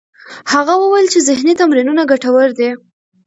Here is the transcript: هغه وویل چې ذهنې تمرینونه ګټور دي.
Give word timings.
هغه 0.53 0.73
وویل 0.77 1.07
چې 1.13 1.19
ذهنې 1.29 1.53
تمرینونه 1.61 2.01
ګټور 2.11 2.49
دي. 2.59 2.69